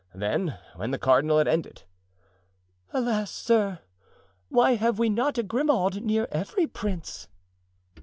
Then, 0.15 0.57
when 0.75 0.89
the 0.89 0.97
cardinal 0.97 1.37
had 1.37 1.47
ended: 1.47 1.83
"Alas, 2.91 3.29
sir! 3.29 3.81
why 4.49 4.73
have 4.73 4.97
we 4.97 5.11
not 5.11 5.37
a 5.37 5.43
Grimaud 5.43 6.01
near 6.01 6.27
every 6.31 6.65
prince?" 6.65 7.27